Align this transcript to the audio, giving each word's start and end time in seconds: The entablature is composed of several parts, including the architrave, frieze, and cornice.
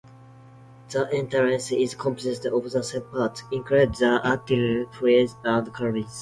The 0.89 1.13
entablature 1.13 1.75
is 1.75 1.93
composed 1.93 2.43
of 2.47 2.69
several 2.85 3.11
parts, 3.27 3.43
including 3.51 3.91
the 3.99 4.19
architrave, 4.23 4.91
frieze, 4.95 5.35
and 5.43 5.71
cornice. 5.71 6.19